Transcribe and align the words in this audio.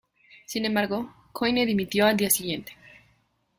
Sin 0.47 0.65
embargo, 0.65 1.13
Coyne 1.31 1.63
dimitió 1.63 2.07
al 2.07 2.17
día 2.17 2.31
siguiente. 2.31 2.73